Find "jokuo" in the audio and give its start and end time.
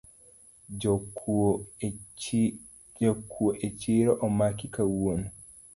0.81-1.43